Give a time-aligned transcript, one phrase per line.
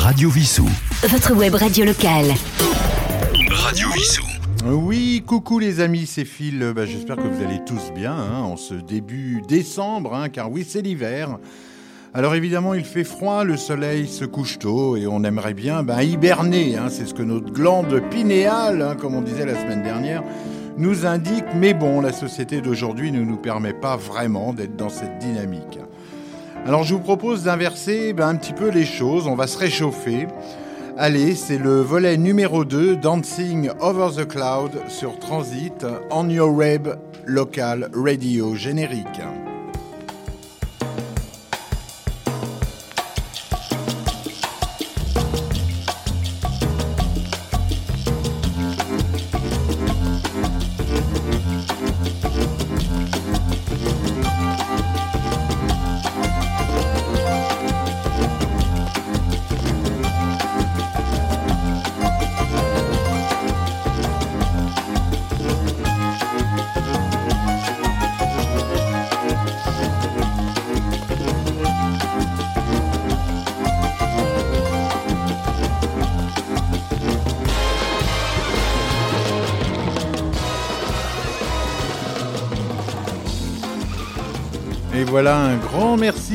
[0.00, 0.66] Radio Vissou.
[1.08, 2.32] Votre web radio locale.
[3.50, 4.22] Radio Vissou.
[4.64, 6.72] Oui, coucou les amis, c'est Phil.
[6.74, 10.66] Bah, J'espère que vous allez tous bien hein, en ce début décembre, hein, car oui,
[10.66, 11.38] c'est l'hiver.
[12.14, 16.02] Alors évidemment, il fait froid, le soleil se couche tôt et on aimerait bien bah,
[16.02, 16.76] hiberner.
[16.78, 20.22] hein, c'est ce que notre glande pinéale, hein, comme on disait la semaine dernière,
[20.78, 21.44] nous indique.
[21.54, 25.78] Mais bon, la société d'aujourd'hui ne nous permet pas vraiment d'être dans cette dynamique.
[26.66, 30.28] Alors je vous propose d'inverser bah, un petit peu les choses, on va se réchauffer.
[30.98, 36.88] Allez, c'est le volet numéro 2, Dancing Over the Cloud sur Transit, on your web
[37.24, 39.20] local radio générique.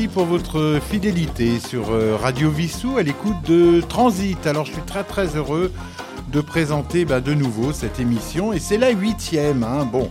[0.08, 4.46] Pour votre fidélité sur euh, Radio Vissou à l'écoute de Transit.
[4.46, 5.72] Alors je suis très très heureux
[6.32, 9.64] de présenter bah, de nouveau cette émission et c'est la huitième.
[9.64, 9.88] hein.
[9.90, 10.10] Bon,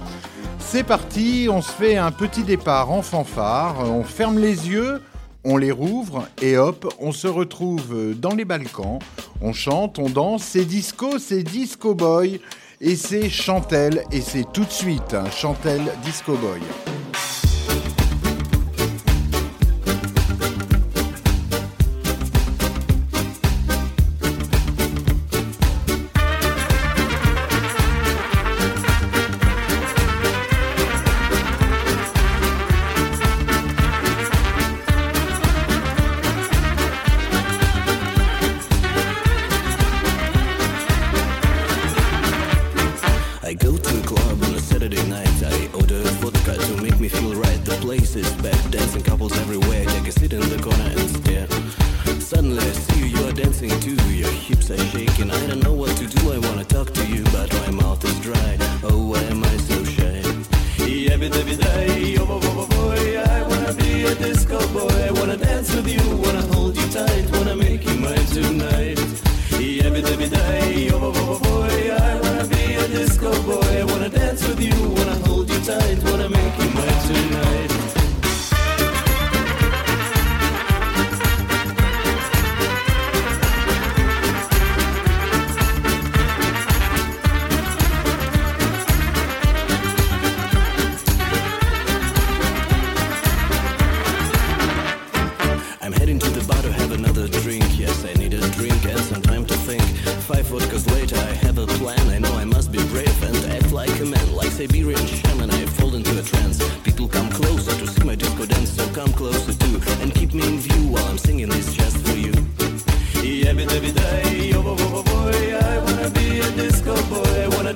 [0.60, 5.02] c'est parti, on se fait un petit départ en fanfare, on ferme les yeux,
[5.44, 9.00] on les rouvre et hop, on se retrouve dans les Balkans,
[9.42, 12.42] on chante, on danse, c'est disco, c'est disco boy
[12.82, 16.60] et c'est Chantel et c'est tout de suite hein, Chantel Disco Boy.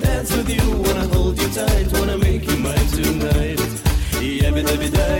[0.00, 3.60] Dance with you, wanna hold you tight, wanna make you mine tonight.
[4.44, 5.19] Every day, day,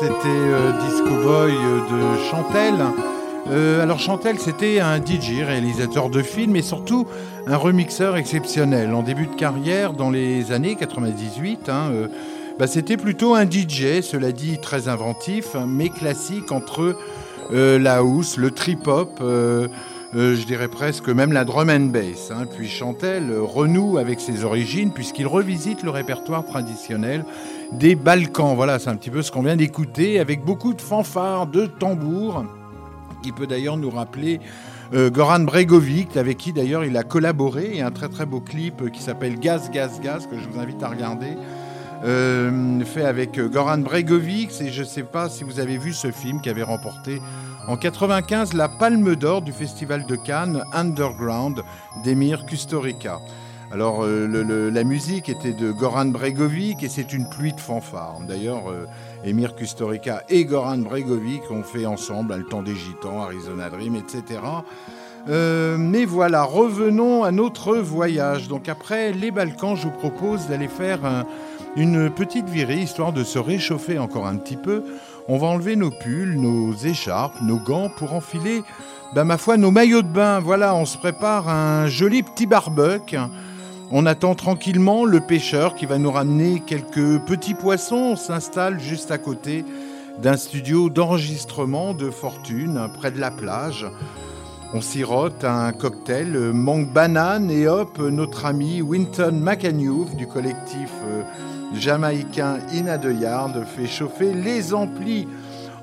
[0.00, 1.80] c'était euh, Disco Boy euh,
[2.16, 2.74] de Chantel.
[3.50, 7.06] Euh, alors Chantel, c'était un DJ, réalisateur de films et surtout
[7.46, 8.92] un remixeur exceptionnel.
[8.92, 11.92] En début de carrière, dans les années 98, hein,
[12.58, 16.96] bah, c'était plutôt un DJ, cela dit très inventif, mais classique entre
[17.52, 22.30] la house, le trip-hop, je dirais presque même la drum and bass.
[22.30, 22.46] Hein.
[22.56, 27.24] Puis Chantel renoue avec ses origines puisqu'il revisite le répertoire traditionnel
[27.78, 28.54] des Balkans.
[28.54, 32.44] Voilà, c'est un petit peu ce qu'on vient d'écouter, avec beaucoup de fanfares, de tambours,
[33.22, 34.40] qui peut d'ailleurs nous rappeler
[34.92, 38.90] euh, Goran Bregovic, avec qui d'ailleurs il a collaboré, et un très très beau clip
[38.90, 41.36] qui s'appelle Gaz, Gaz, Gaz, que je vous invite à regarder.
[42.04, 46.10] Euh, fait avec Goran Bregovic, et je ne sais pas si vous avez vu ce
[46.10, 47.20] film qui avait remporté
[47.66, 51.62] en 95 la Palme d'Or du Festival de Cannes Underground
[52.04, 53.20] d'Emir Kusturica.
[53.72, 58.20] Alors euh, la musique était de Goran Bregovic et c'est une pluie de fanfares.
[58.28, 58.86] D'ailleurs, euh,
[59.24, 64.40] Emir Kusturica et Goran Bregovic ont fait ensemble Le temps des gitans, Arizona Dream, etc.
[65.28, 68.48] Euh, mais voilà, revenons à notre voyage.
[68.48, 71.24] Donc après les Balkans, je vous propose d'aller faire
[71.76, 74.84] une petite virée histoire de se réchauffer encore un petit peu.
[75.26, 78.62] On va enlever nos pulls, nos écharpes, nos gants pour enfiler,
[79.14, 80.38] ben, ma foi, nos maillots de bain.
[80.38, 83.16] Voilà, on se prépare un joli petit barbecue.
[83.96, 87.94] On attend tranquillement le pêcheur qui va nous ramener quelques petits poissons.
[87.94, 89.64] On s'installe juste à côté
[90.20, 93.86] d'un studio d'enregistrement de fortune près de la plage.
[94.72, 101.22] On sirote un cocktail mangue banane et hop, notre ami Winton McAnew du collectif euh,
[101.72, 103.14] jamaïcain Ina de
[103.64, 105.28] fait chauffer les amplis.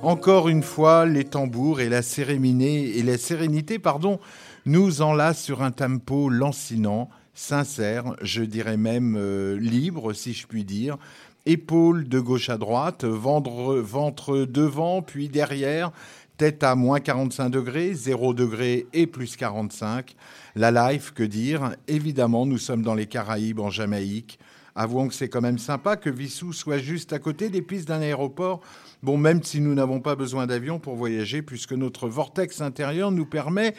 [0.02, 4.20] Encore une fois, les tambours et la sérénité, et la sérénité pardon,
[4.66, 10.64] nous enlacent sur un tempo lancinant sincère, je dirais même euh, libre, si je puis
[10.64, 10.98] dire.
[11.46, 15.92] Épaules de gauche à droite, ventre, devant, puis derrière,
[16.38, 20.16] tête à moins 45 degrés, 0 degrés et plus 45.
[20.56, 21.76] La life, que dire?
[21.88, 24.38] Évidemment, nous sommes dans les Caraïbes, en Jamaïque.
[24.76, 28.02] Avouons que c'est quand même sympa que Vissou soit juste à côté des pistes d'un
[28.02, 28.62] aéroport.
[29.04, 33.26] Bon, même si nous n'avons pas besoin d'avion pour voyager, puisque notre vortex intérieur nous
[33.26, 33.74] permet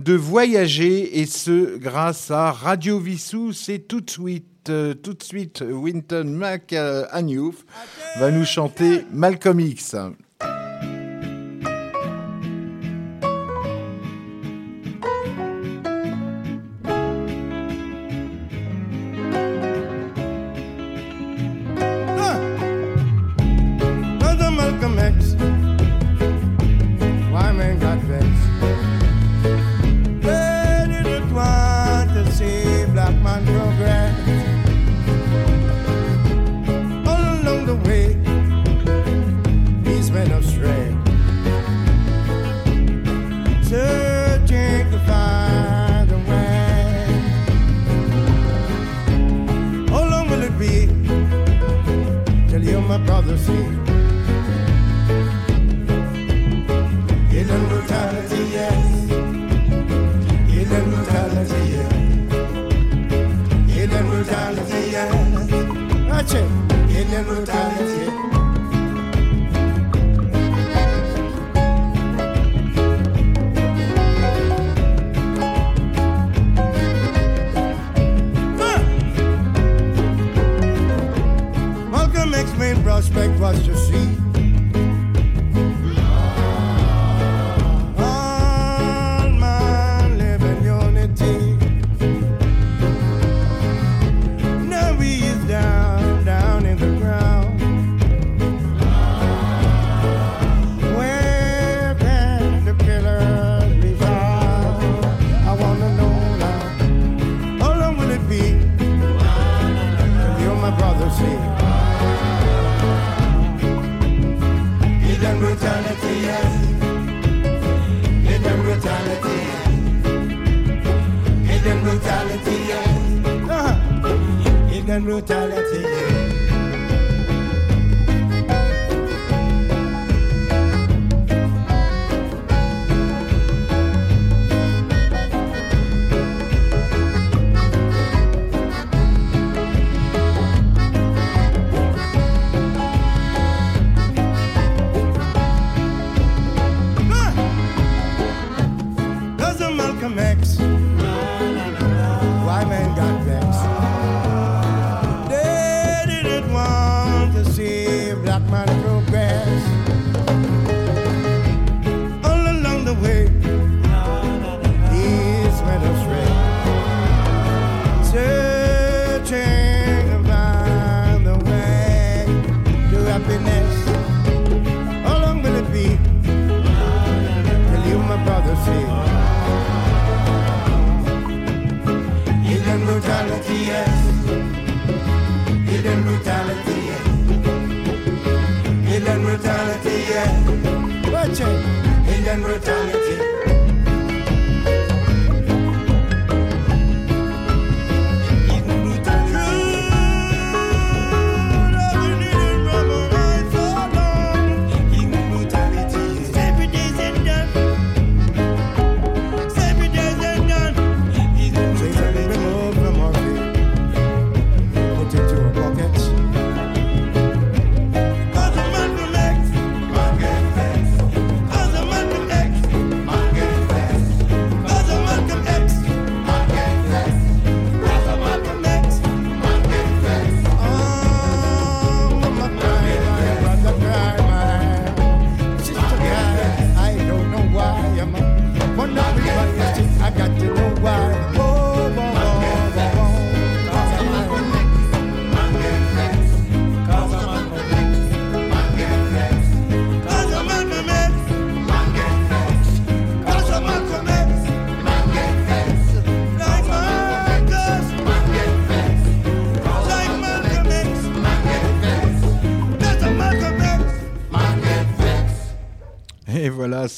[0.00, 3.52] de voyager et ce grâce à Radio Vissou.
[3.52, 7.66] C'est tout de suite, euh, tout de suite, Winton McAniouf
[8.18, 9.96] va nous chanter Malcolm X.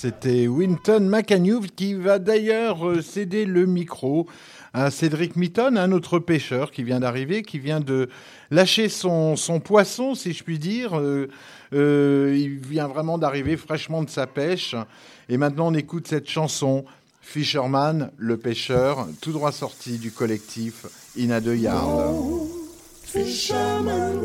[0.03, 4.27] C'était Winton McAnew qui va d'ailleurs euh, céder le micro
[4.75, 8.09] à Cédric Mitton, un autre pêcheur qui vient d'arriver, qui vient de
[8.51, 10.99] lâcher son, son, poisson, si je puis dire.
[10.99, 11.29] Euh,
[11.73, 14.75] euh, il vient vraiment d'arriver fraîchement de sa pêche.
[15.29, 16.85] Et maintenant, on écoute cette chanson,
[17.21, 20.85] Fisherman, le pêcheur, tout droit sorti du collectif
[21.17, 22.17] In a Yard.
[23.05, 24.19] Fisherman.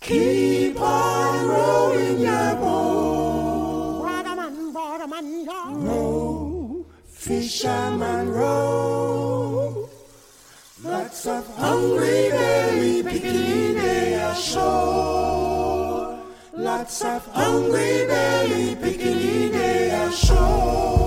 [0.00, 4.02] Keep on rowing your boat.
[4.06, 5.46] Ragaman, ragaman,
[5.86, 9.88] row, fisherman, row.
[10.82, 16.18] Lots of hungry belly picking their ashore.
[16.54, 20.99] Lots of hungry belly picking their ashore.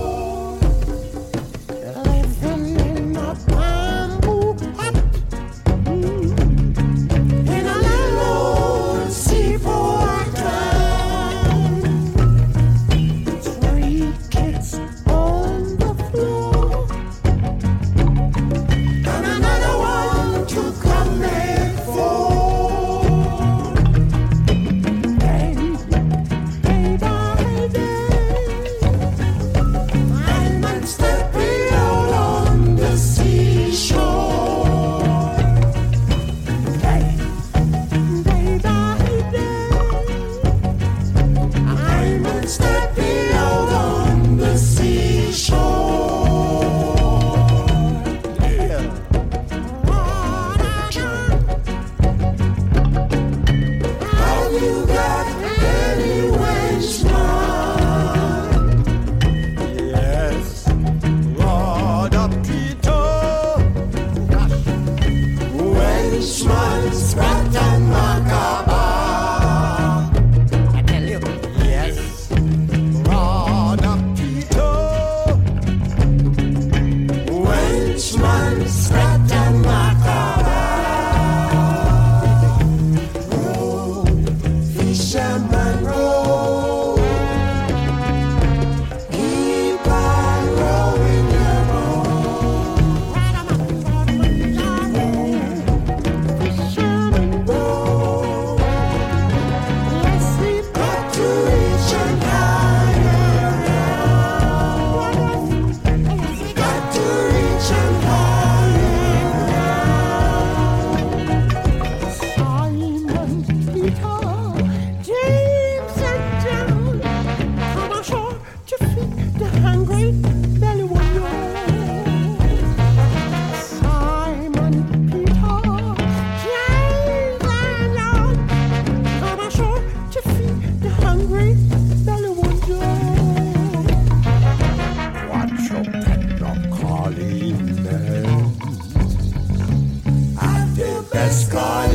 [141.10, 141.90] That's God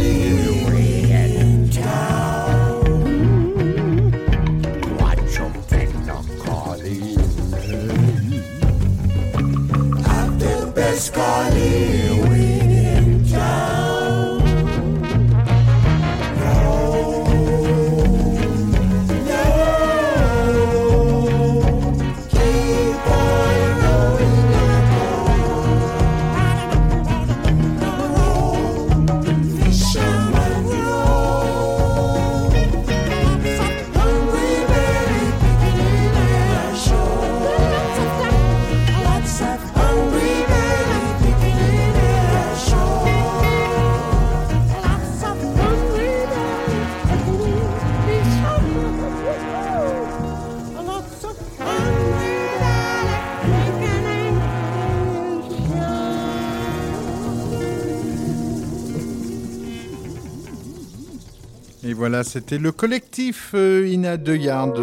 [62.29, 64.75] c'était le collectif euh, Ina de Yard,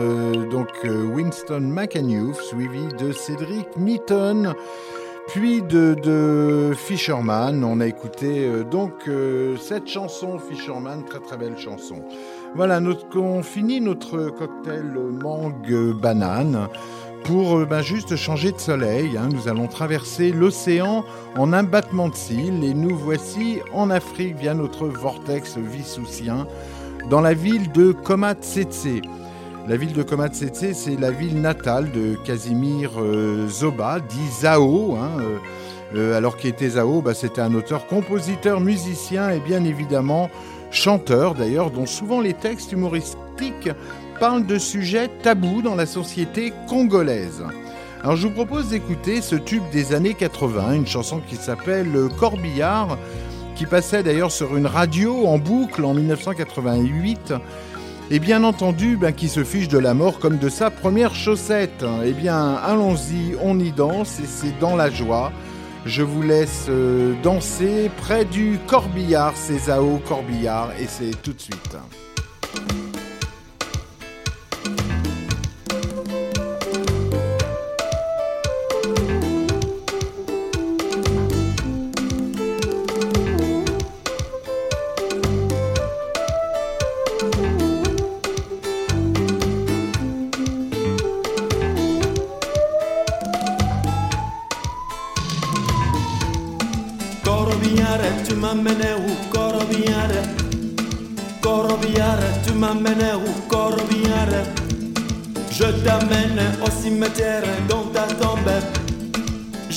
[0.50, 4.52] donc euh, Winston McAnew, suivi de Cédric Mitton,
[5.28, 7.62] puis de, de Fisherman.
[7.62, 12.02] On a écouté euh, donc euh, cette chanson Fisherman, très très belle chanson.
[12.56, 16.66] Voilà, notre, on finit notre cocktail mangue banane
[17.22, 19.16] pour ben, juste changer de soleil.
[19.16, 19.28] hein.
[19.32, 21.04] Nous allons traverser l'océan
[21.36, 26.48] en un battement de cils et nous voici en Afrique via notre vortex vissoussien
[27.10, 29.00] dans la ville de Komatsetse.
[29.68, 34.96] La ville de Komatsetse, c'est la ville natale de Casimir euh, Zoba, dit Zao.
[34.96, 35.36] hein, euh,
[35.94, 40.30] euh, alors qui était Zao, bah, c'était un auteur, compositeur, musicien et bien évidemment
[40.70, 43.70] chanteur d'ailleurs, dont souvent les textes humoristiques
[44.18, 47.44] parlent de sujets tabous dans la société congolaise.
[48.02, 52.98] Alors je vous propose d'écouter ce tube des années 80, une chanson qui s'appelle Corbillard,
[53.56, 57.32] qui passait d'ailleurs sur une radio en boucle en 1988,
[58.10, 61.84] et bien entendu ben, qui se fiche de la mort comme de sa première chaussette.
[62.04, 65.32] Eh bien allons-y, on y danse, et c'est dans la joie.
[65.86, 71.40] Je vous laisse euh, danser près du Corbillard, c'est Zao Corbillard, et c'est tout de
[71.40, 71.76] suite.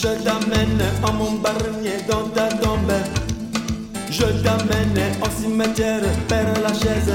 [0.02, 2.94] Je t'amène à mon barnier dans ta tombe.
[4.10, 7.12] Je t'amène au cimetière père la chaise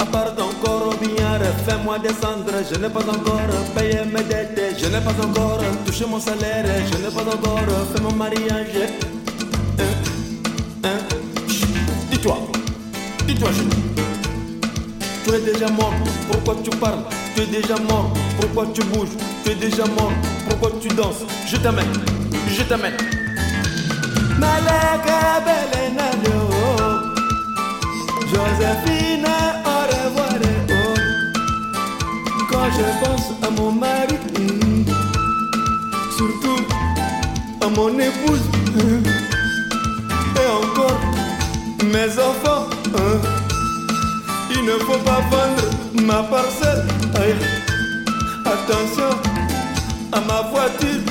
[0.00, 2.50] Ah pardon Corobiare, fais-moi descendre.
[2.68, 4.76] Je n'ai pas encore payé mes dettes.
[4.76, 6.64] Je n'ai pas encore touché mon salaire.
[6.90, 7.60] Je n'ai pas encore
[7.94, 8.90] fait mon mariage.
[10.82, 10.98] Hein
[11.48, 11.68] Chut,
[12.10, 12.38] Dis-toi,
[13.28, 15.94] dis-toi, je Tu es déjà mort,
[16.28, 17.04] pourquoi tu parles?
[17.36, 18.10] Tu es déjà mort,
[18.40, 19.14] pourquoi tu bouges?
[19.44, 20.12] Tu es déjà mort,
[20.48, 21.24] pourquoi tu danses?
[21.46, 21.86] Je t'amène,
[22.56, 22.96] je t'amène.
[24.38, 26.38] Malaka Belenado,
[28.30, 29.26] Josephine,
[29.64, 30.40] au revoir.
[30.70, 30.94] oh.
[32.50, 34.16] Quand je pense à mon mari,
[36.16, 36.62] surtout
[37.62, 38.44] à mon épouse.
[38.74, 39.02] hmm,
[40.40, 41.00] et encore
[41.84, 42.66] mes enfants.
[42.96, 43.18] hein.
[44.50, 45.68] Il ne faut pas vendre
[46.04, 46.84] ma parcelle.
[47.16, 47.34] Aïe.
[48.44, 49.10] Attention
[50.12, 51.02] à ma voiture.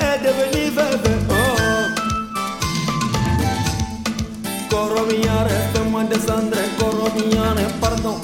[0.00, 1.34] Est devenue veuve, oh.
[4.70, 8.16] Coromiare, fais-moi descendre, Coromiare, pardon.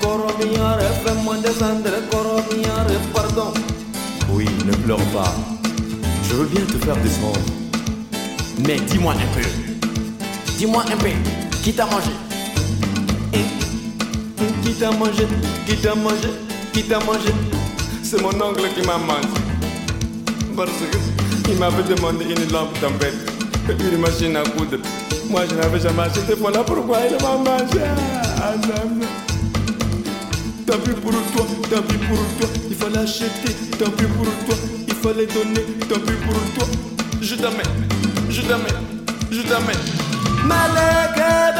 [0.00, 3.52] Coromiare, fais-moi descendre, Coromiare, pardon.
[4.30, 5.34] Oui, ne pleure pas.
[6.28, 7.40] Je veux bien te faire descendre.
[8.66, 9.46] Mais dis-moi un peu.
[10.58, 11.08] Dis-moi un peu.
[11.62, 12.10] Qui t'a mangé?
[14.62, 15.26] Qui t'a mangé,
[15.66, 16.28] qui t'a mangé,
[16.72, 17.32] qui t'a mangé?
[18.02, 19.43] C'est mon oncle qui m'a mangé.
[20.56, 20.70] Parce
[21.44, 23.34] qu'il m'avait demandé une lampe tempête
[23.68, 24.78] une machine à coudre.
[25.30, 26.34] Moi, je n'avais jamais acheté.
[26.38, 27.80] Voilà pourquoi il m'a mangé.
[28.38, 28.52] Ah.
[30.66, 33.52] Tant pis pour toi, tant pis pour toi, il fallait acheter.
[33.78, 35.64] Tant pis pour toi, il fallait donner.
[35.88, 36.66] Tant pis pour toi,
[37.20, 37.88] je t'amène,
[38.30, 38.84] je t'amène,
[39.30, 39.76] je t'amène.
[40.46, 41.54] Malaka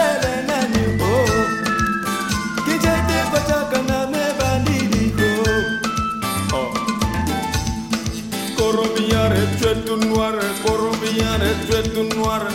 [12.24, 12.48] noire.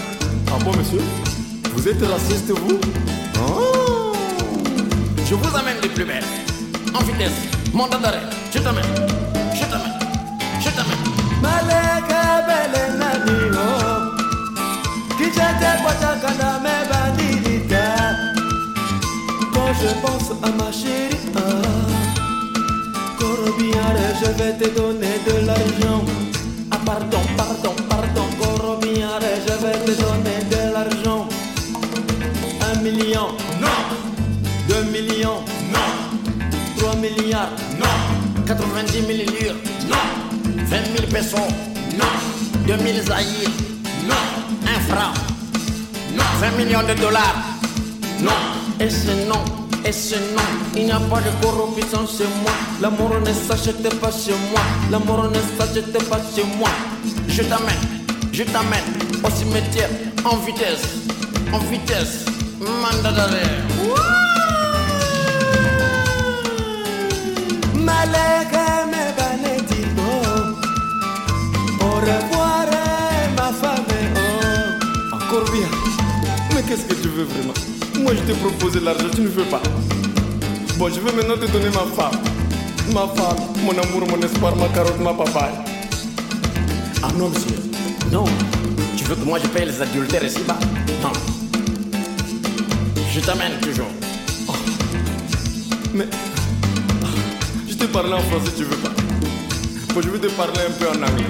[0.47, 1.01] Ah bon, monsieur?
[1.73, 2.79] Vous êtes raciste, vous?
[3.38, 4.13] Oh
[5.25, 6.23] Je vous amène les plus belles.
[6.93, 7.39] En vitesse.
[7.73, 8.25] Monte d'arrêt.
[8.53, 8.84] Je t'amène.
[9.53, 9.97] Je t'amène.
[10.60, 11.03] Je t'amène.
[11.43, 13.99] Maleka bele nani oh
[15.17, 15.93] Kijete kwa
[16.63, 17.88] me bandidita
[19.53, 21.39] Quand je pense à ma chérie ah,
[23.17, 26.03] Corobiare je vais te donner de l'argent
[26.71, 27.49] Ah pardon, pardon
[38.50, 39.56] 90 000 lire.
[39.88, 39.98] Non.
[40.66, 41.38] 20 000 pesos.
[41.98, 42.06] Non.
[42.66, 43.50] 2 000 zaïrs.
[44.08, 44.16] Non.
[44.66, 45.14] Un franc.
[46.18, 46.24] Non.
[46.40, 47.36] 20 millions de dollars.
[48.22, 48.60] Non.
[48.80, 49.44] Et ce non,
[49.84, 50.42] et ce non,
[50.74, 52.52] il n'y a pas de corruption chez moi.
[52.82, 54.62] L'amour ne s'achète pas chez moi.
[54.90, 56.70] L'amour ne s'achète pas chez moi.
[57.28, 57.76] Je t'amène.
[58.32, 58.86] Je t'amène
[59.22, 59.90] au cimetière
[60.24, 60.96] en vitesse.
[61.52, 62.24] En vitesse.
[62.62, 63.12] Mandat
[76.70, 77.54] qu'est-ce que tu veux vraiment?
[78.00, 79.62] Moi je t'ai proposé l'argent, tu ne veux pas.
[80.78, 82.22] Bon, je veux maintenant te donner ma femme.
[82.94, 85.54] Ma femme, mon amour, mon espoir, ma carotte, ma papaye.
[87.02, 87.58] Ah non, monsieur.
[88.12, 88.26] Non.
[88.96, 90.60] Tu veux que moi je paye les adultères ici-bas
[91.02, 91.12] Non.
[93.12, 93.92] Je t'amène toujours.
[95.94, 96.06] Mais
[97.89, 98.89] je te parle en français, tu veux pas
[99.93, 101.25] Bon, je vais te parler un peu en anglais.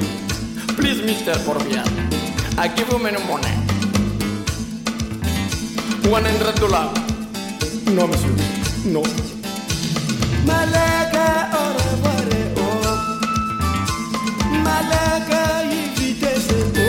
[0.76, 1.38] Please, Mr.
[1.46, 1.84] Corbian.
[2.58, 3.48] I give you many money.
[6.04, 6.94] 100 dollars.
[7.94, 8.36] Non, monsieur,
[8.86, 9.04] non.
[10.46, 12.24] Malaka, au revoir,
[12.58, 12.62] oh.
[14.64, 15.44] Malaka,
[15.96, 16.80] vitesse, oh.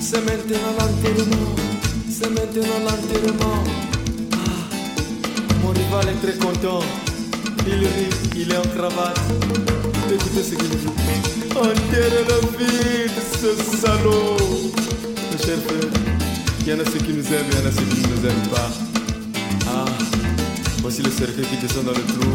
[0.00, 1.54] C'est maintenant l'enterrement,
[2.10, 3.64] c'est maintenant l'enterrement.
[4.32, 4.36] Ah,
[5.62, 6.82] mon rival est très content.
[7.66, 9.18] Il rit, il est en cravate.
[10.12, 10.86] Écoutez ce qu'il dit.
[11.56, 14.36] Enterre-le vite, ce salaud?
[15.32, 15.90] Mes chers frères,
[16.60, 18.06] il y en a ceux qui nous aiment, il y en a ceux qui ne
[18.16, 18.70] nous aiment pas.
[19.66, 19.84] Ah,
[20.82, 22.30] voici le cercueil qui descend dans le trou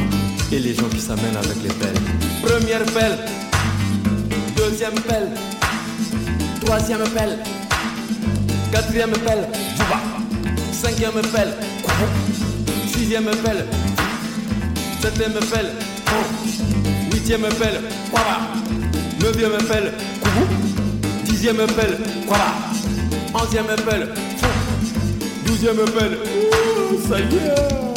[0.52, 2.02] et les gens qui s'amènent avec les pelles.
[2.42, 3.20] Première pelle,
[4.56, 5.32] deuxième pelle,
[6.66, 7.40] troisième pelle,
[8.72, 9.48] quatrième pelle,
[10.72, 11.54] cinquième pelle,
[12.92, 13.66] sixième pelle,
[15.02, 15.34] septième
[16.06, 17.12] Koubou.
[17.14, 17.82] huitième pelle,
[18.12, 18.40] Kwaba.
[19.22, 20.46] neuvième pelle, Koubou.
[21.26, 22.54] dixième pelle, Kwaba.
[23.34, 24.48] onzième pelle, Fou.
[25.46, 26.18] douzième pelle,
[26.92, 27.89] Ouh, ça y est.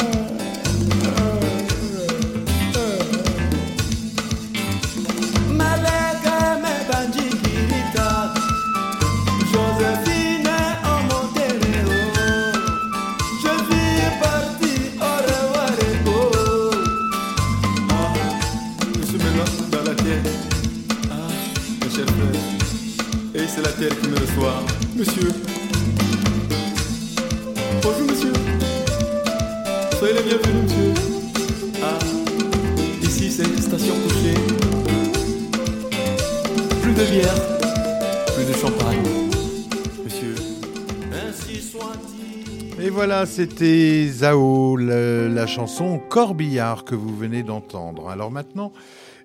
[43.33, 48.09] c'était Zao, la chanson Corbillard que vous venez d'entendre.
[48.09, 48.71] Alors maintenant,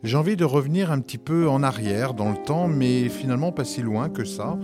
[0.03, 3.64] j'ai envie de revenir un petit peu en arrière dans le temps, mais finalement pas
[3.64, 4.57] si loin que ça.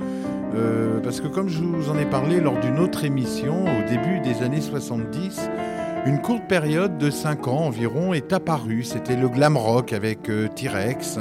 [0.55, 4.19] Euh, parce que comme je vous en ai parlé lors d'une autre émission, au début
[4.21, 5.39] des années 70,
[6.07, 8.83] une courte période de 5 ans environ est apparue.
[8.83, 11.19] C'était le glam rock avec euh, T-Rex.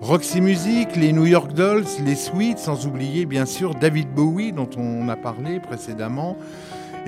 [0.00, 4.68] Roxy Music, les New York Dolls, les Sweets, sans oublier bien sûr David Bowie dont
[4.76, 6.36] on a parlé précédemment.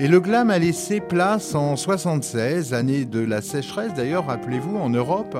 [0.01, 4.89] Et le glam a laissé place en 76, année de la sécheresse d'ailleurs, rappelez-vous, en
[4.89, 5.37] Europe,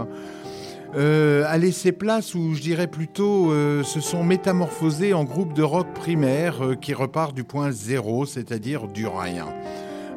[0.97, 5.63] euh, a laissé place où je dirais plutôt euh, se sont métamorphosés en groupe de
[5.63, 9.47] rock primaire euh, qui repart du point zéro, c'est-à-dire du rien.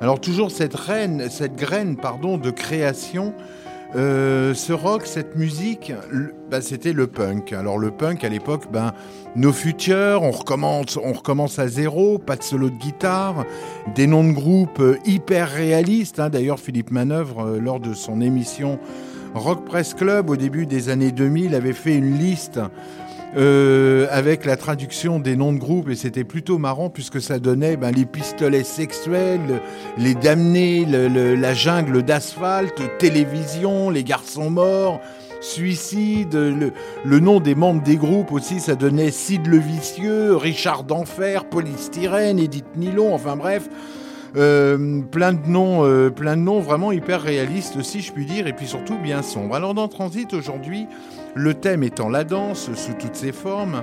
[0.00, 3.34] Alors toujours cette graine pardon, de création
[3.94, 5.92] euh, ce rock, cette musique,
[6.50, 7.52] bah, c'était le punk.
[7.52, 8.92] Alors le punk à l'époque, ben,
[9.36, 13.44] nos futurs, on recommence, on recommence à zéro, pas de solo de guitare,
[13.94, 16.20] des noms de groupe euh, hyper réalistes.
[16.20, 16.30] hein.
[16.30, 18.78] D'ailleurs, Philippe Manœuvre, euh, lors de son émission
[19.34, 22.60] Rock Press Club au début des années 2000, avait fait une liste
[23.36, 27.76] euh, avec la traduction des noms de groupes et c'était plutôt marrant puisque ça donnait
[27.76, 29.60] ben, les pistolets sexuels,
[29.96, 35.00] les damnés, le- le- la jungle d'asphalte, télévision, les garçons morts.
[35.40, 36.72] Suicide, le,
[37.04, 42.38] le nom des membres des groupes aussi, ça donnait Sid le Vicieux, Richard d'Enfer, Polystyrène,
[42.38, 43.68] Edith Nylon, enfin bref.
[44.34, 48.46] Euh, plein de noms, euh, plein de noms vraiment hyper réalistes si je puis dire,
[48.46, 49.54] et puis surtout bien sombres.
[49.54, 50.86] Alors dans Transit aujourd'hui,
[51.34, 53.82] le thème étant la danse sous toutes ses formes,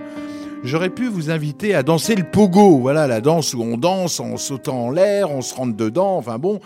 [0.64, 4.38] j'aurais pu vous inviter à danser le pogo, voilà la danse où on danse en
[4.38, 6.60] sautant en l'air, on se rentre dedans, enfin bon.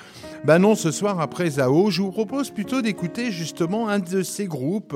[0.46, 4.46] Ben non, ce soir après Zao, je vous propose plutôt d'écouter justement un de ces
[4.46, 4.96] groupes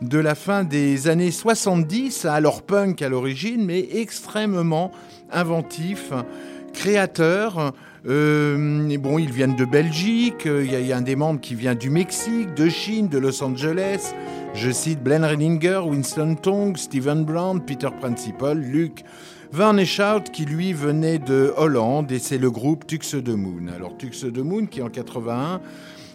[0.00, 4.90] de la fin des années 70, alors punk à l'origine, mais extrêmement
[5.30, 6.12] inventif,
[6.72, 7.72] créateur.
[8.06, 11.40] Euh, bon, ils viennent de Belgique, il y, a- il y a un des membres
[11.40, 14.12] qui vient du Mexique, de Chine, de Los Angeles.
[14.54, 19.04] Je cite Glenn Renninger, Winston Tong, Stephen Brown, Peter Principal, Luc
[19.52, 23.68] Van Eschout qui lui venait de Hollande et c'est le groupe Tux Moon.
[23.74, 24.10] Alors Tux
[24.42, 25.60] Moon qui en 81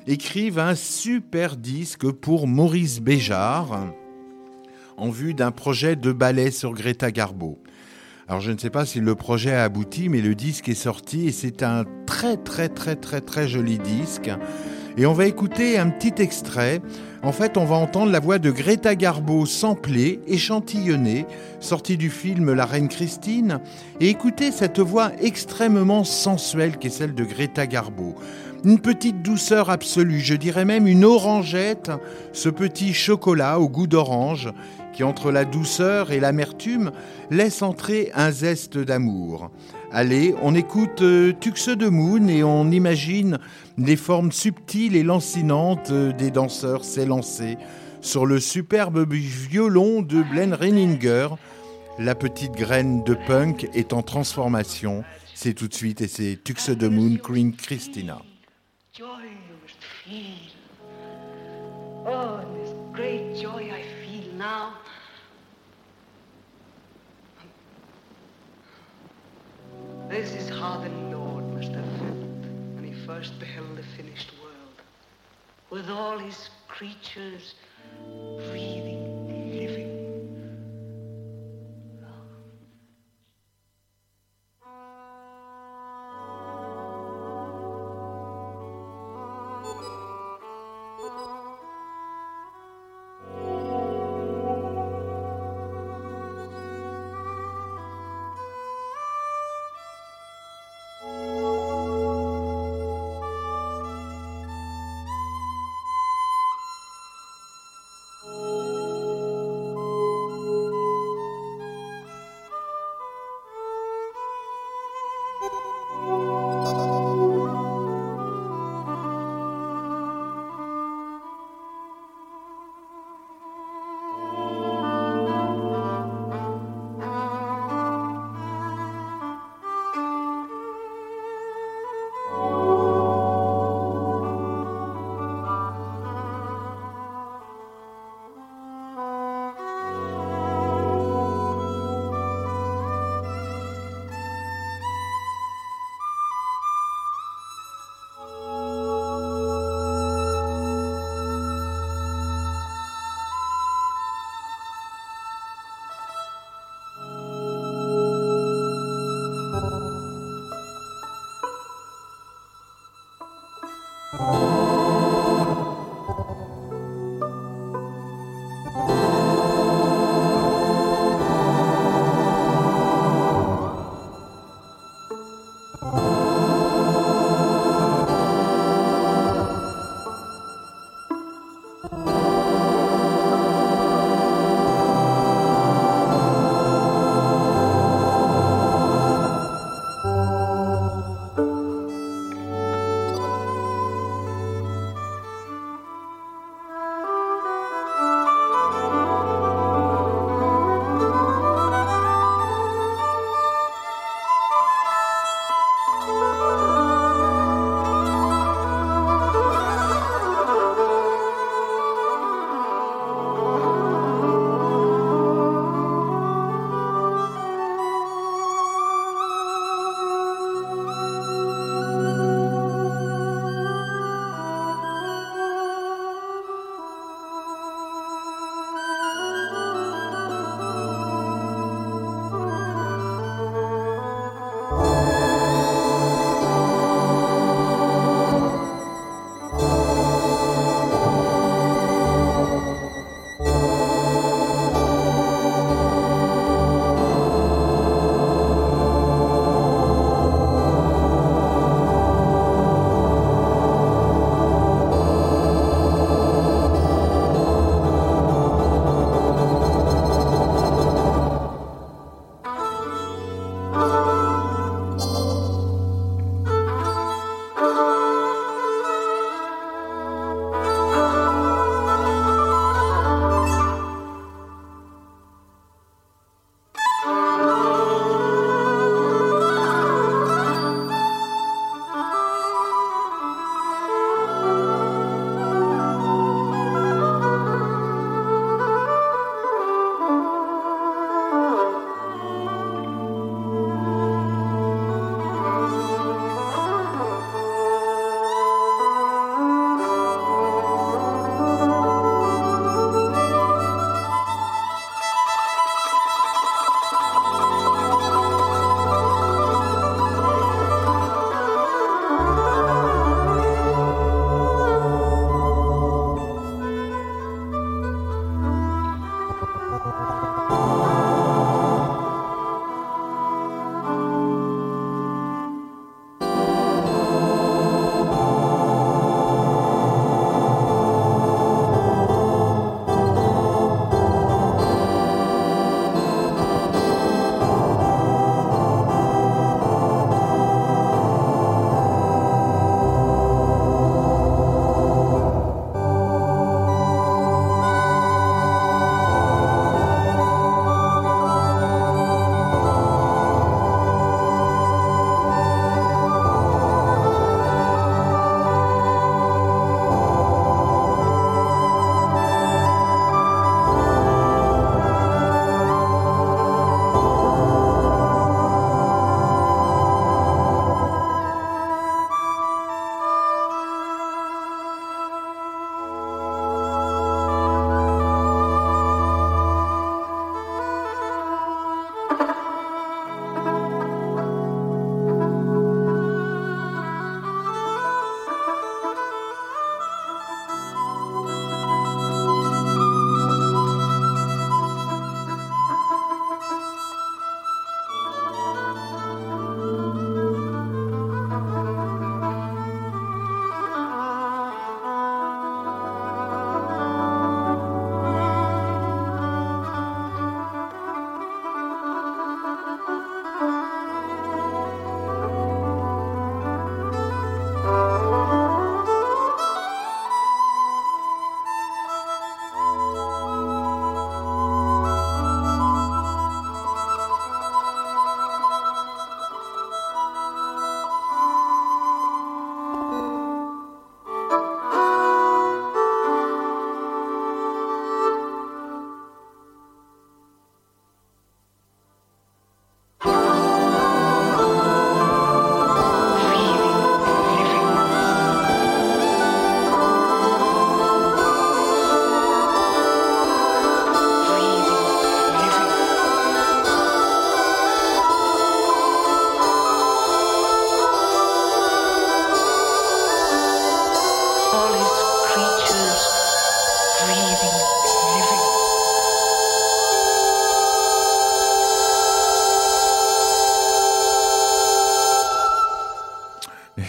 [0.07, 3.87] écrivent un super disque pour Maurice Béjart
[4.97, 7.59] en vue d'un projet de ballet sur Greta Garbo.
[8.29, 11.27] Alors je ne sais pas si le projet a abouti, mais le disque est sorti
[11.27, 14.29] et c'est un très très très très très joli disque.
[14.97, 16.81] Et on va écouter un petit extrait.
[17.23, 21.25] En fait, on va entendre la voix de Greta Garbo samplée, échantillonnée,
[21.61, 23.59] sortie du film La Reine Christine,
[24.01, 28.15] et écouter cette voix extrêmement sensuelle qui est celle de Greta Garbo.
[28.65, 31.91] Une petite douceur absolue, je dirais même une orangette,
[32.33, 34.51] ce petit chocolat au goût d'orange
[34.97, 36.91] qui, entre la douceur et l'amertume,
[37.29, 39.51] laisse entrer un zeste d'amour.
[39.91, 43.37] Allez, on écoute euh, Tux de Moon et on imagine
[43.77, 47.59] les formes subtiles et lancinantes euh, des danseurs s'élancer
[48.01, 51.27] sur le superbe violon de Glenn Renninger.
[51.99, 55.03] La petite graine de punk est en transformation.
[55.35, 58.19] C'est tout de suite et c'est Tux de Moon, Queen Christina.
[62.09, 64.86] Oh, this great joy I feel now.
[70.09, 74.81] This is how the Lord must have felt when he first beheld the finished world,
[75.69, 77.55] with all his creatures
[78.49, 79.06] breathing,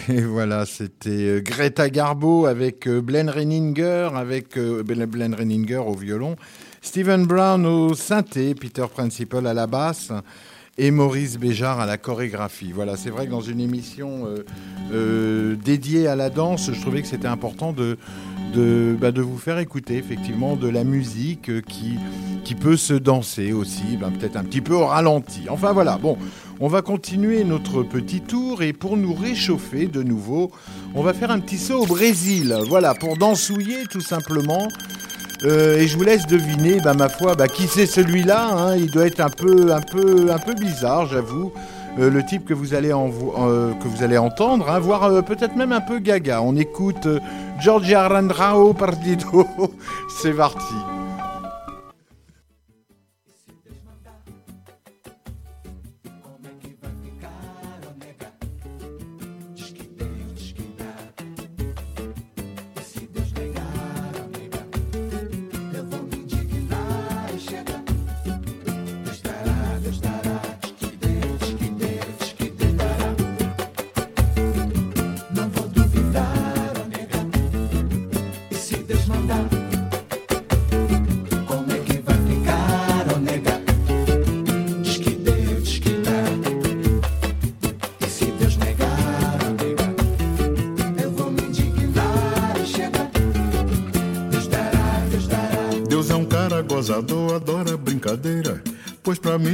[0.09, 5.93] Et voilà, c'était euh, Greta Garbo avec euh, Glenn Renninger, avec euh, Glenn Renninger au
[5.93, 6.35] violon,
[6.81, 10.11] Stephen Brown au synthé, Peter Principal à la basse
[10.79, 12.71] et Maurice Béjart à la chorégraphie.
[12.71, 14.25] Voilà, c'est vrai que dans une émission
[15.61, 17.97] dédiée à la danse, je trouvais que c'était important de,
[18.53, 21.97] de, bah, de vous faire écouter effectivement de la musique qui,
[22.45, 25.47] qui peut se danser aussi, bah, peut-être un petit peu au ralenti.
[25.49, 26.17] Enfin voilà, bon,
[26.59, 30.51] on va continuer notre petit tour et pour nous réchauffer de nouveau,
[30.95, 32.55] on va faire un petit saut au Brésil.
[32.67, 34.67] Voilà, pour dansouiller tout simplement.
[35.45, 38.49] Euh, et je vous laisse deviner, bah, ma foi, bah, qui c'est celui-là.
[38.51, 38.75] hein.
[38.75, 41.53] Il doit être un peu, un peu, un peu bizarre, j'avoue.
[41.97, 45.55] Euh, le type que vous allez, envo- euh, que vous allez entendre, hein, voire peut-être
[45.55, 46.41] même un peu gaga.
[46.41, 47.07] On écoute
[47.61, 49.47] Giorgia Randrao Partido.
[50.21, 50.75] c'est parti.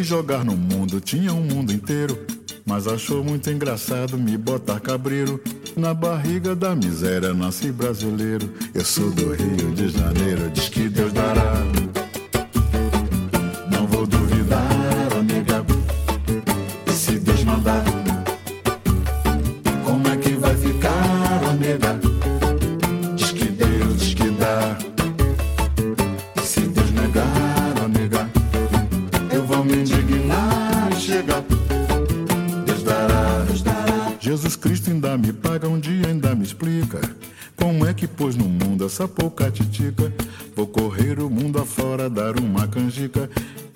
[0.05, 2.27] Jogar no mundo tinha um mundo inteiro.
[2.63, 5.41] Mas achou muito engraçado me botar cabreiro.
[5.75, 8.47] Na barriga da miséria nasci brasileiro.
[8.71, 11.84] Eu sou do Rio de Janeiro, diz que Deus dará.
[40.55, 43.29] Vou correr o mundo afora, dar uma canjica.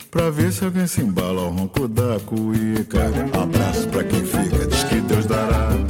[0.09, 3.11] Pra ver se alguém se embala ao ronco da cuíca.
[3.33, 5.88] Abraço pra quem fica, diz que Deus dará.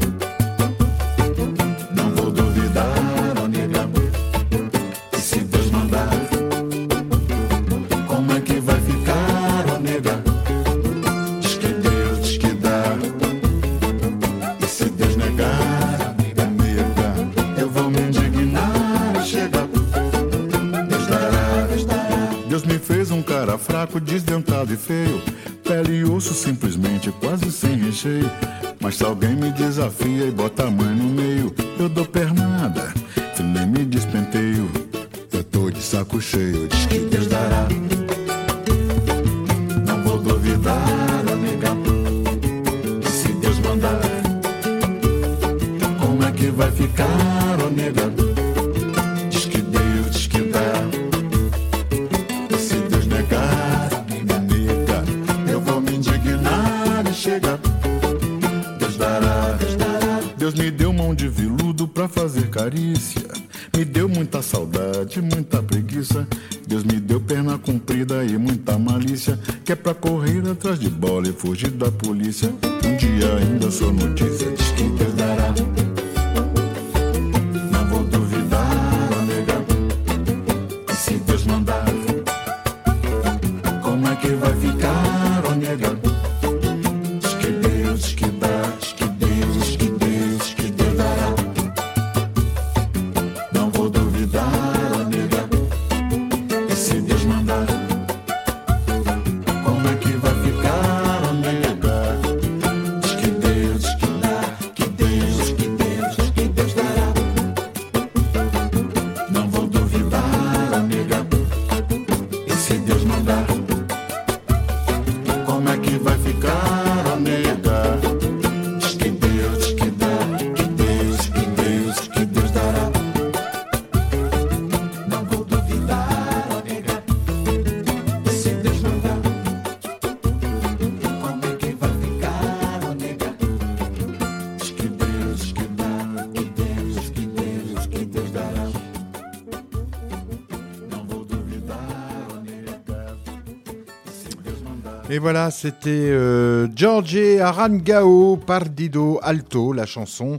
[145.19, 150.37] Voilà, c'était euh, Jorge Arangao Pardido Alto, la chanson.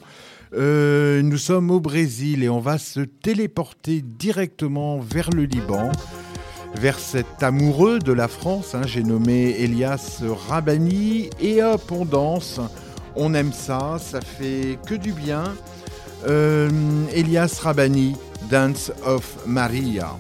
[0.55, 5.93] Euh, nous sommes au Brésil et on va se téléporter directement vers le Liban,
[6.75, 8.75] vers cet amoureux de la France.
[8.75, 12.61] hein, J'ai nommé Elias Rabani et hop, on danse.
[13.17, 15.45] On aime ça, ça fait que du bien.
[16.27, 16.71] Euh,
[17.13, 18.17] Elias Rabani,
[18.51, 20.17] Dance of Maria.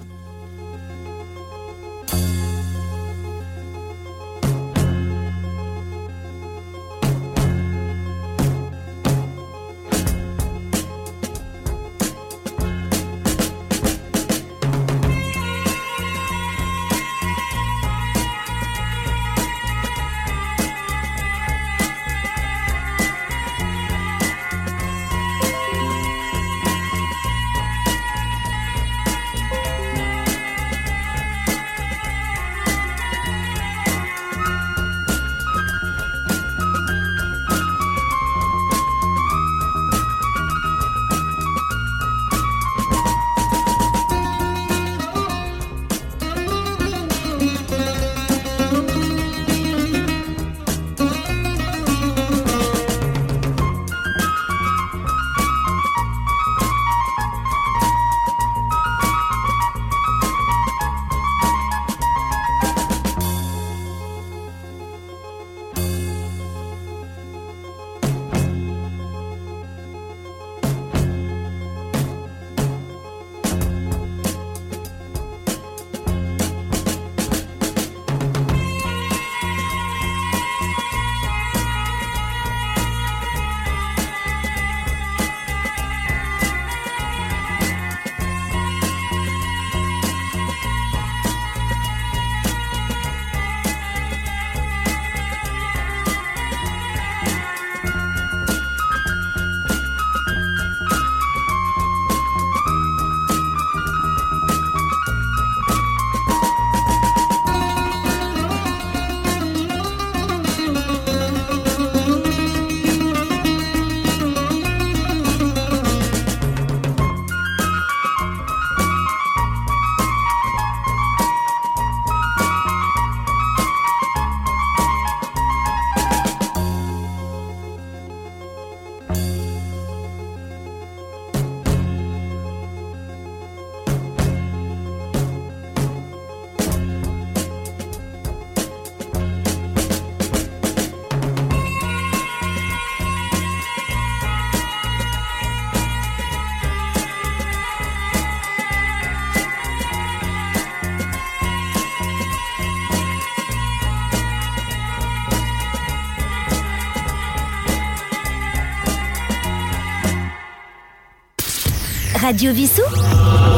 [162.30, 162.82] Radio Vissou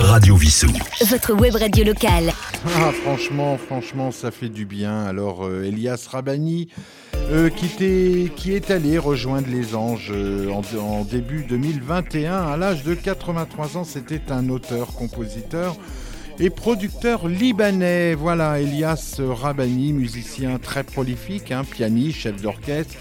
[0.07, 0.67] Radio Vissou.
[1.11, 2.33] Votre web radio locale.
[2.65, 5.05] Ah, franchement, franchement, ça fait du bien.
[5.05, 6.69] Alors, euh, Elias Rabani,
[7.31, 12.95] euh, qui, est allé rejoindre les Anges euh, en, en début 2021, à l'âge de
[12.95, 15.77] 83 ans, c'était un auteur, compositeur
[16.39, 18.15] et producteur libanais.
[18.15, 22.95] Voilà, Elias Rabani, musicien très prolifique, hein, pianiste, chef d'orchestre.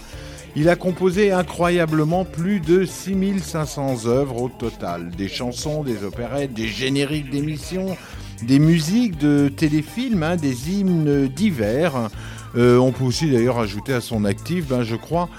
[0.54, 5.10] Il a composé incroyablement plus de 6500 œuvres au total.
[5.10, 7.96] Des chansons, des opérettes, des génériques d'émissions,
[8.42, 12.10] des musiques de téléfilms, hein, des hymnes divers.
[12.54, 15.30] Euh, on peut aussi d'ailleurs ajouter à son actif, ben, je crois,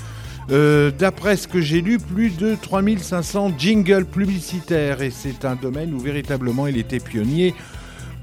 [0.50, 5.04] euh, d'après ce que j'ai lu, plus de 3500 jingles publicitaires.
[5.04, 7.54] Et c'est un domaine où véritablement il était pionnier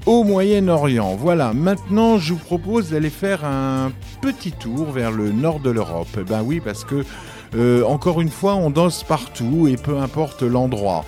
[0.05, 1.15] au Moyen-Orient.
[1.15, 3.91] Voilà, maintenant je vous propose d'aller faire un
[4.21, 6.07] petit tour vers le nord de l'Europe.
[6.19, 7.05] Eh Ben oui, parce que,
[7.55, 11.05] euh, encore une fois, on danse partout et peu importe l'endroit.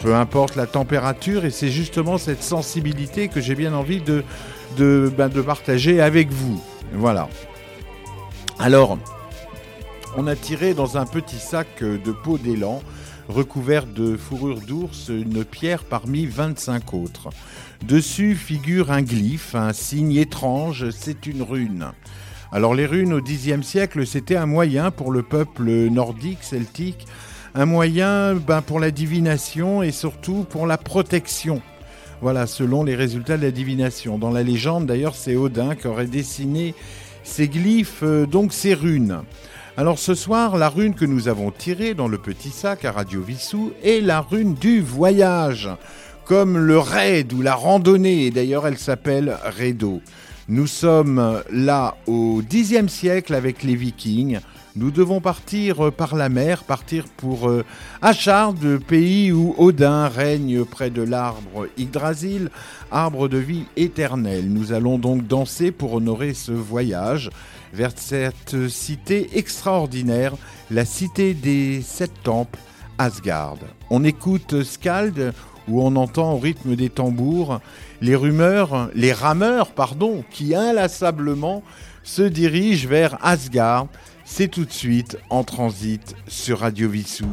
[0.00, 4.24] Peu importe la température, et c'est justement cette sensibilité que j'ai bien envie de,
[4.78, 6.62] de, ben, partager avec vous.
[6.94, 7.28] Voilà.
[8.58, 8.98] Alors,
[10.16, 12.82] on a tiré dans un petit sac de peau d'élan,
[13.30, 17.30] recouvert de fourrure d'ours, une pierre parmi 25 autres.
[17.86, 21.86] Dessus figure un glyphe, un signe étrange, c'est une rune.
[22.52, 27.06] Alors les runes au Xe siècle, c'était un moyen pour le peuple nordique, celtique,
[27.54, 31.62] un moyen ben, pour la divination et surtout pour la protection.
[32.20, 34.18] Voilà, selon les résultats de la divination.
[34.18, 36.74] Dans la légende, d'ailleurs, c'est Odin qui aurait dessiné
[37.22, 39.22] ces glyphes, euh, donc ces runes.
[39.76, 43.22] Alors ce soir, la rune que nous avons tirée dans le petit sac à Radio
[43.22, 45.68] Vissou est la rune du voyage,
[46.24, 50.00] comme le raid ou la randonnée, et d'ailleurs elle s'appelle Redo.
[50.48, 54.40] Nous sommes là au Xe siècle avec les Vikings.
[54.76, 57.64] Nous devons partir euh, par la mer, partir pour euh,
[58.02, 58.54] Achard,
[58.86, 62.50] pays où Odin règne près de l'arbre Yggdrasil,
[62.90, 64.48] arbre de vie éternelle.
[64.48, 67.30] Nous allons donc danser pour honorer ce voyage
[67.72, 70.34] vers cette cité extraordinaire,
[70.70, 72.58] la cité des sept temples,
[72.98, 73.56] Asgard.
[73.88, 75.32] On écoute Skald,
[75.68, 77.60] où on entend au rythme des tambours
[78.00, 81.62] les rumeurs, les rameurs, pardon, qui inlassablement
[82.02, 83.86] se dirigent vers Asgard.
[84.24, 87.26] C'est tout de suite en transit sur Radio Vissou.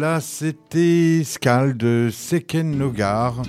[0.00, 3.42] Voilà, c'était Skal de Seken Nogar.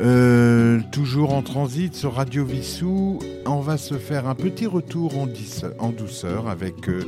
[0.00, 3.20] Euh, toujours en transit sur Radio Vissou.
[3.46, 7.04] On va se faire un petit retour en, douceur avec euh,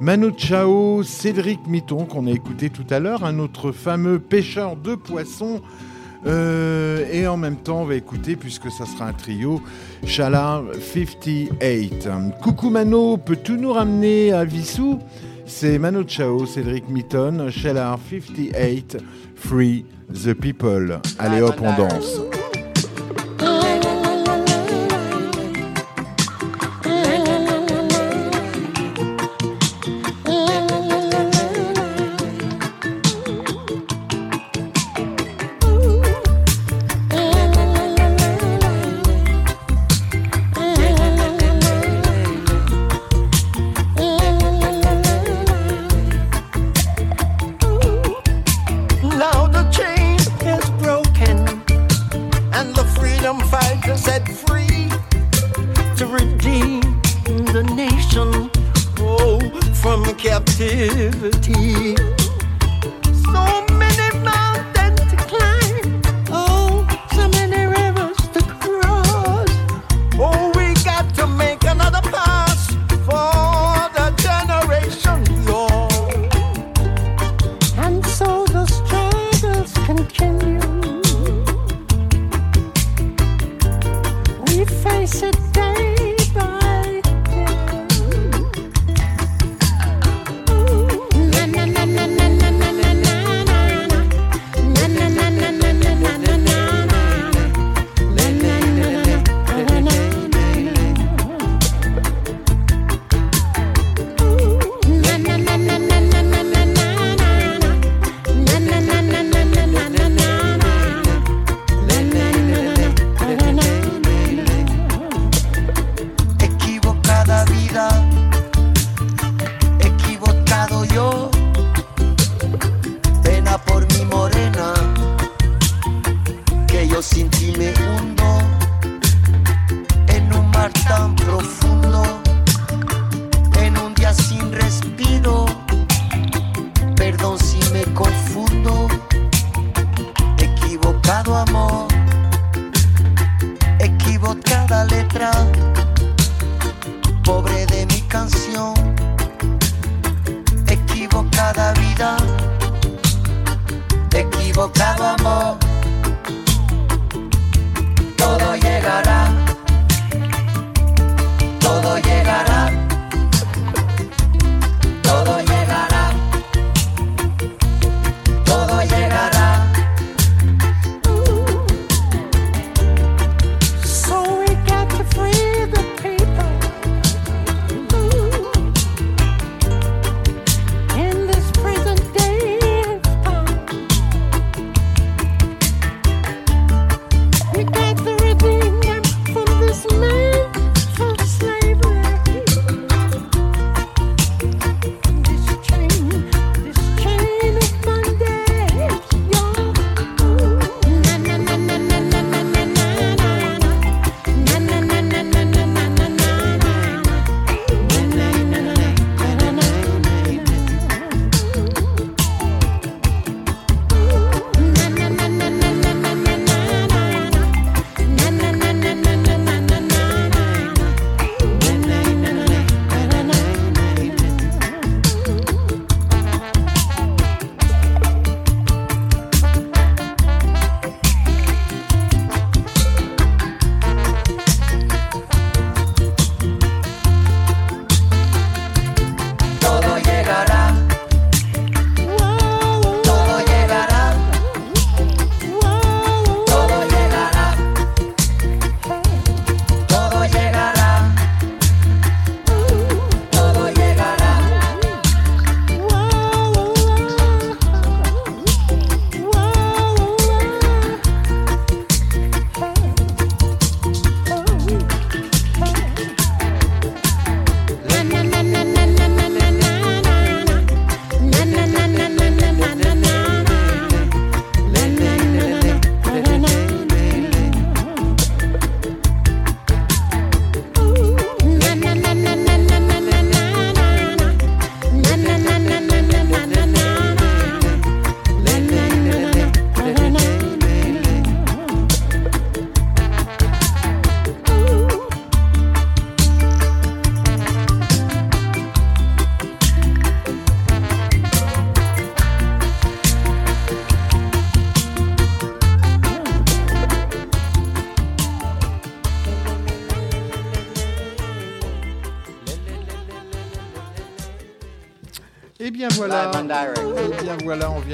[0.00, 4.94] Manu Chao, Cédric Mitton, qu'on a écouté tout à l'heure, un autre fameux pêcheur de
[4.94, 5.60] poissons.
[6.24, 9.60] Euh, et en même temps, on va écouter, puisque ça sera un trio,
[10.06, 12.08] Chala 58.
[12.40, 15.00] Coucou Mano, peux-tu nous ramener à Vissou?
[15.50, 18.98] C'est Mano Chao, Cédric Mitton, Chala 58,
[19.34, 21.00] Free the People.
[21.18, 22.39] Allez hop, on danse.
[60.22, 61.96] captivity.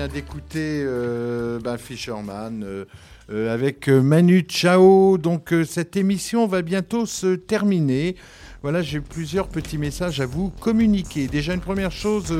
[0.05, 2.85] D'écouter euh, ben, Fisherman euh,
[3.31, 5.17] euh, avec euh, Manu Chao.
[5.17, 8.15] Donc cette émission va bientôt se terminer.
[8.63, 11.27] Voilà, j'ai plusieurs petits messages à vous communiquer.
[11.29, 12.35] Déjà une première chose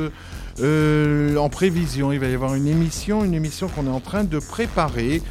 [0.61, 4.39] en prévision, il va y avoir une émission, une émission qu'on est en train de
[4.39, 5.23] préparer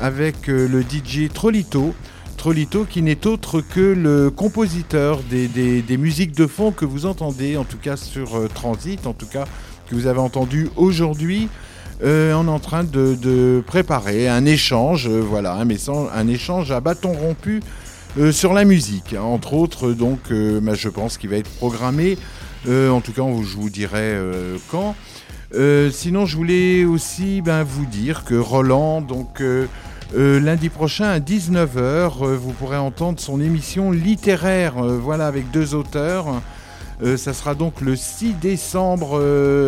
[0.00, 1.94] avec le DJ Trolito.
[2.36, 7.56] Trolito qui n'est autre que le compositeur des, des- musiques de fond que vous entendez,
[7.56, 9.44] en tout cas sur Transit, en tout cas
[9.88, 11.48] que vous avez entendu aujourd'hui.
[12.02, 16.72] Euh, on est en train de, préparer un échange, euh, voilà, un, message- un échange
[16.72, 17.62] à bâton rompu
[18.18, 19.92] euh, sur la musique, hein, entre autres.
[19.92, 20.32] Donc,
[20.62, 22.18] bah, je pense qu'il va être programmé.
[22.68, 24.16] En tout cas, je vous dirai
[24.70, 24.94] quand.
[25.90, 29.42] Sinon, je voulais aussi ben, vous dire que Roland, donc
[30.14, 36.26] lundi prochain à 19h, euh, vous pourrez entendre son émission littéraire, voilà, avec deux auteurs.
[37.16, 39.16] Ça sera donc le 6 décembre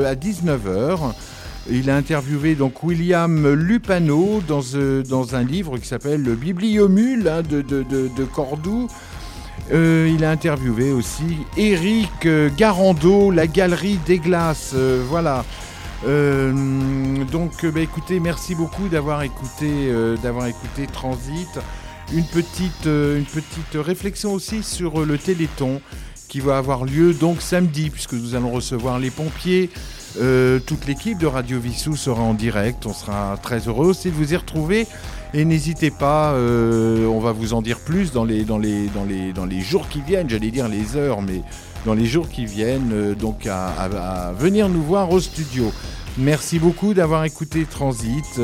[0.07, 1.15] à 19h.
[1.71, 5.03] Il a interviewé donc William Lupano dans, euh,
[5.33, 8.89] un livre qui s'appelle Le Bibliomule hein, de, Cordoue.
[9.73, 14.75] Euh, il a interviewé aussi Eric euh, Garando, La Galerie des Glaces.
[15.09, 15.45] voilà.
[16.05, 19.91] Donc, bah, écoutez, merci beaucoup d'avoir écouté,
[20.93, 21.49] Transit.
[22.13, 25.81] Une petite, une petite réflexion aussi sur le Téléthon
[26.29, 29.71] qui va avoir lieu donc samedi, puisque nous allons recevoir les pompiers.
[30.21, 32.87] Euh, toute l'équipe de Radio Vissou sera en direct.
[32.87, 34.87] On sera très heureux aussi de vous y retrouver.
[35.33, 39.05] Et n'hésitez pas, euh, on va vous en dire plus dans les, dans les, dans
[39.05, 41.43] les, dans les jours qui viennent, j'allais dire les heures, mais
[41.85, 45.73] dans les jours qui viennent, euh, donc à, venir nous voir au studio.
[46.19, 48.41] Merci beaucoup d'avoir écouté Transit.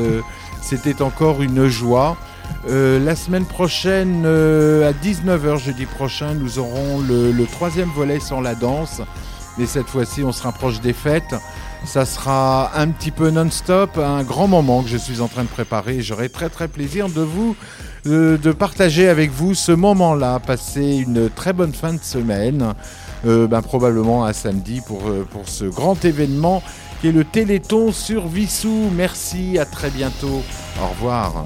[0.61, 2.17] C'était encore une joie.
[2.67, 8.55] La semaine prochaine, à 19h jeudi prochain, nous aurons le, le troisième volet sur la
[8.55, 9.01] danse.
[9.57, 11.35] Mais cette fois-ci, on se rapproche des fêtes.
[11.85, 15.49] Ça sera un petit peu non-stop, un grand moment que je suis en train de
[15.49, 16.01] préparer.
[16.01, 17.55] J'aurai très très plaisir de vous,
[18.05, 20.39] euh, de partager avec vous ce moment-là.
[20.39, 22.73] Passer une très bonne fin de semaine,
[23.25, 26.63] euh, ben, probablement à samedi pour, euh, pour ce grand événement
[27.01, 28.89] qui est le Téléthon sur Vissou.
[28.95, 30.43] Merci, à très bientôt.
[30.81, 31.45] Au revoir.